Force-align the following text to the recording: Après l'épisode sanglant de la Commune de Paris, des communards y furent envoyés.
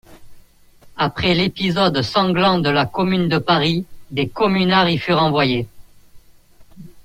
Après 0.97 1.35
l'épisode 1.35 2.01
sanglant 2.01 2.57
de 2.57 2.71
la 2.71 2.87
Commune 2.87 3.29
de 3.29 3.37
Paris, 3.37 3.85
des 4.09 4.27
communards 4.27 4.89
y 4.89 4.97
furent 4.97 5.21
envoyés. 5.21 5.67